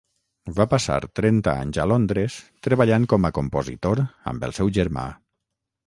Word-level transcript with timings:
Va 0.59 0.65
passar 0.71 0.95
trenta 1.19 1.53
anys 1.67 1.79
a 1.85 1.85
Londres 1.91 2.39
treballant 2.69 3.07
com 3.15 3.31
a 3.31 3.35
compositor 3.39 4.05
amb 4.33 4.49
el 4.51 4.61
seu 4.63 4.77
germà. 4.81 5.11